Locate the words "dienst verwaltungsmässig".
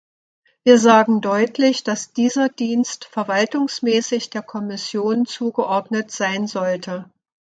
2.49-4.31